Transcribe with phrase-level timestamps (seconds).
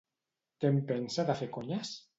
[0.63, 1.95] Què en pensa de fer conyes?